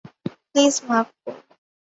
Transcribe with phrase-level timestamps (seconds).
[0.49, 1.37] Please, মাফ করবেন।